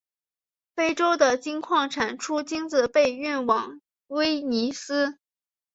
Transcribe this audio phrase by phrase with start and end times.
[0.75, 5.19] 非洲的金矿产出金子被运往威尼斯。